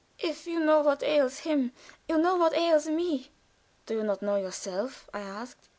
"If 0.17 0.47
you 0.47 0.59
know 0.59 0.81
what 0.81 1.03
ails 1.03 1.41
him, 1.41 1.73
you 2.07 2.17
know 2.17 2.35
what 2.35 2.55
ails 2.57 2.87
me." 2.87 3.29
"Do 3.85 3.97
you 3.97 4.03
not 4.03 4.23
know 4.23 4.35
yourself?" 4.37 5.07
I 5.13 5.19
asked. 5.19 5.67